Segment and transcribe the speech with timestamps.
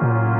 [0.00, 0.39] Bye.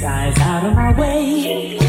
[0.00, 1.79] size out of my way.